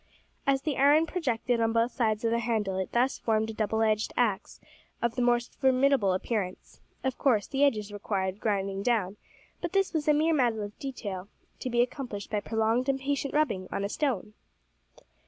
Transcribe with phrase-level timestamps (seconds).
[0.47, 3.83] As the iron projected on both sides of the handle, it thus formed a double
[3.83, 4.59] edged axe
[4.99, 6.81] of the most formidable appearance.
[7.03, 9.17] Of course the edges required grinding down,
[9.61, 11.27] but this was a mere matter of detail,
[11.59, 14.33] to be accomplished by prolonged and patient rubbing on a stone!